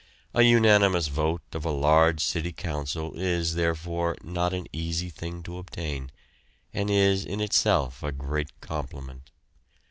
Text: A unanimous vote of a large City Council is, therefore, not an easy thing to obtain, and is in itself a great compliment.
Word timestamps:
A 0.33 0.41
unanimous 0.41 1.09
vote 1.09 1.43
of 1.53 1.63
a 1.63 1.69
large 1.69 2.21
City 2.23 2.51
Council 2.51 3.13
is, 3.13 3.53
therefore, 3.53 4.17
not 4.23 4.51
an 4.51 4.65
easy 4.73 5.09
thing 5.11 5.43
to 5.43 5.59
obtain, 5.59 6.09
and 6.73 6.89
is 6.89 7.23
in 7.23 7.39
itself 7.39 8.01
a 8.01 8.11
great 8.11 8.49
compliment. 8.61 9.29